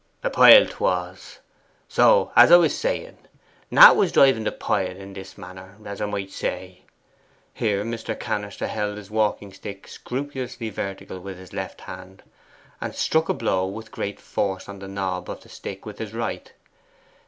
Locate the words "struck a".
12.95-13.33